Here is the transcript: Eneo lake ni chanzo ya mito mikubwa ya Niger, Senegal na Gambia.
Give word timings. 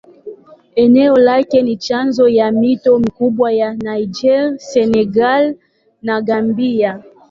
Eneo 0.75 1.17
lake 1.17 1.61
ni 1.61 1.75
chanzo 1.77 2.27
ya 2.27 2.51
mito 2.51 2.99
mikubwa 2.99 3.51
ya 3.53 3.73
Niger, 3.73 4.57
Senegal 4.59 5.55
na 6.01 6.21
Gambia. 6.21 7.03